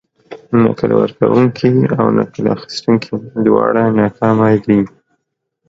[0.63, 3.09] نکل ورکونکي او نکل اخيستونکي
[3.45, 4.79] دواړه ناکامه دي.